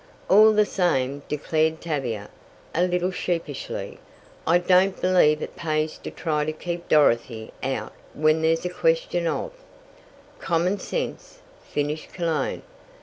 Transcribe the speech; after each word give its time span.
"All 0.31 0.51
the 0.51 0.65
same," 0.65 1.21
declared 1.27 1.79
Tavia, 1.79 2.31
a 2.73 2.81
little 2.87 3.11
sheepishly, 3.11 3.99
"I 4.47 4.57
don't 4.57 4.99
believe 4.99 5.43
it 5.43 5.55
pays 5.55 5.99
to 5.99 6.09
try 6.09 6.43
to 6.43 6.51
keep 6.51 6.89
Dorothy 6.89 7.53
out 7.61 7.93
when 8.15 8.41
there's 8.41 8.65
a 8.65 8.69
question 8.69 9.27
of" 9.27 9.51
"Common 10.49 10.79
sense," 10.79 11.41
finished 11.69 12.13
Cologne. 12.13 12.63